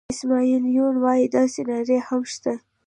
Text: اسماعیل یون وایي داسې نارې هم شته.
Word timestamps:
اسماعیل 0.13 0.63
یون 0.77 0.95
وایي 1.03 1.25
داسې 1.37 1.61
نارې 1.69 1.97
هم 2.07 2.21
شته. 2.33 2.53